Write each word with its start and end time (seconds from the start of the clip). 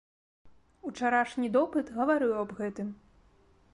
Учарашні 0.89 1.47
допыт 1.57 1.93
гаварыў 1.99 2.31
аб 2.41 2.49
гэтым. 2.61 2.89